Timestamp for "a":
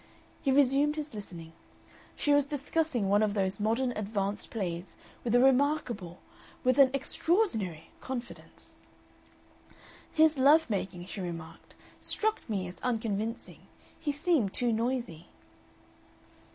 5.35-5.39